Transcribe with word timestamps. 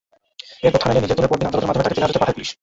এরপর 0.65 0.79
থানায় 0.81 0.93
নিয়ে 0.97 1.03
নির্যাতনের 1.03 1.31
পরদিন 1.31 1.47
আদালতের 1.49 1.67
মাধ্যমে 1.69 1.85
তাঁকে 1.85 1.97
জেলহাজতে 1.97 2.21
পাঠায় 2.21 2.35
পুলিশ। 2.37 2.49